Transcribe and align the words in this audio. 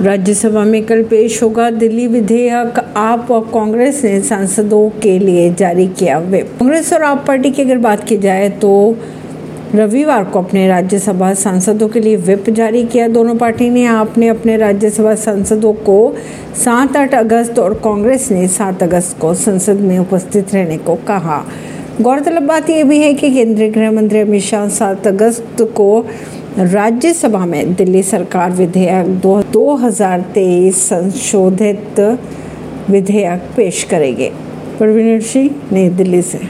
राज्यसभा 0.00 0.62
में 0.64 0.84
कल 0.86 1.02
पेश 1.02 1.42
होगा 1.42 1.70
दिल्ली 1.70 2.06
विधेयक। 2.06 2.78
आप 2.96 3.30
और 3.30 3.40
कांग्रेस 3.52 4.02
ने 4.04 4.20
सांसदों 4.20 4.88
के 5.02 5.18
लिए 5.18 5.52
जारी 5.54 5.86
किया 5.88 6.18
व्हिप। 6.18 6.50
कांग्रेस 6.58 6.92
और 6.92 7.02
आप 7.02 7.24
पार्टी 7.26 7.50
की 7.50 7.62
अगर 7.62 7.78
बात 7.78 8.04
की 8.04 8.16
जाए 8.16 8.48
तो 8.48 8.96
रविवार 9.74 10.24
को 10.24 10.38
अपने 10.38 10.66
राज्यसभा 10.68 11.32
सांसदों 11.34 11.88
के 11.88 12.00
लिए 12.00 12.16
व्हिप 12.16 12.50
जारी 12.50 12.84
किया। 12.84 13.08
दोनों 13.08 13.36
पार्टी 13.36 13.70
ने 13.70 13.84
आपने 13.86 14.28
अपने 14.28 14.56
राज्यसभा 14.56 15.14
सांसदों 15.14 15.72
को 15.72 16.14
सात 16.64 16.96
आठ 16.96 17.14
अगस्त 17.14 17.58
और 17.58 17.74
कांग्रेस 17.74 18.30
ने 18.30 18.46
सात 18.48 18.82
अगस्त 18.82 19.18
को 19.18 19.34
संसद 19.34 19.80
में 19.80 19.98
उपस्थित 19.98 20.54
रहने 20.54 20.78
को 20.78 20.94
कहा। 21.08 21.44
गौरतलब 22.00 22.42
बात 22.42 22.70
यह 22.70 22.84
भी 22.84 22.98
है 22.98 23.12
कि 23.14 23.30
केंद्रीय 23.30 23.68
गृह 23.68 23.90
मंत्री 23.90 24.20
अमित 24.20 24.42
शाह 24.42 24.68
सात 24.68 25.06
अगस्त 25.06 25.62
को 25.76 26.04
राज्यसभा 26.58 27.46
में 27.46 27.74
दिल्ली 27.74 28.02
सरकार 28.02 28.50
विधेयक 28.50 29.06
दो, 29.06 29.42
2023 29.42 30.76
संशोधित 30.76 32.18
विधेयक 32.90 33.42
पेश 33.56 33.82
करेगी। 33.82 34.30
प्रवीण 34.78 35.20
सिंह 35.20 35.50
नई 35.72 35.88
दिल्ली 35.88 36.22
से। 36.22 36.40